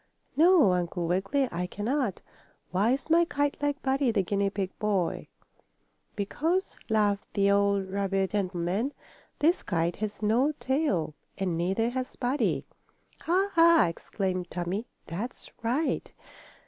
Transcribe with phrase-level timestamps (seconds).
[0.35, 2.23] "No, Uncle Wiggily, I can not.
[2.71, 5.27] Why is my kite like Buddy, the guinea pig boy?"
[6.15, 8.93] "Because," laughed the old rabbit gentleman,
[9.37, 12.65] "this kite has no tail and neither has Buddy."
[13.19, 14.87] "Ha, ha!" exclaimed Tommie.
[15.05, 16.11] "That's right!"